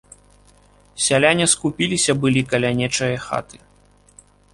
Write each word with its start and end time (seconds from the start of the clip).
Сяляне 1.07 1.45
скупіліся 1.53 2.11
былі 2.23 2.41
каля 2.53 2.71
нечае 2.81 3.11
хаты. 3.27 3.57